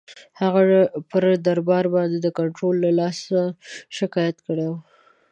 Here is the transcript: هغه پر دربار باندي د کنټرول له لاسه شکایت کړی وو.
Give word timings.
هغه 0.41 0.61
پر 1.09 1.23
دربار 1.47 1.85
باندي 1.93 2.19
د 2.21 2.27
کنټرول 2.39 2.75
له 2.83 2.91
لاسه 2.99 3.39
شکایت 3.97 4.37
کړی 4.47 4.65
وو. 4.69 4.79